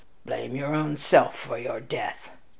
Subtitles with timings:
[0.25, 2.31] Blame your own self for your death!"